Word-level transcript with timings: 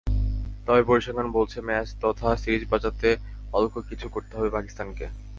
তবে 0.65 0.81
পরিসংখ্যান 0.83 1.29
বলছে, 1.31 1.57
ম্যাচ 1.61 1.87
তথা 2.01 2.29
সিরিজ 2.35 2.63
বাঁচাতে 2.69 3.09
অলৌকিক 3.53 3.85
কিছু 3.89 4.05
করতে 4.09 4.33
হবে 4.37 4.49
পাকিস্তানকে। 4.49 5.05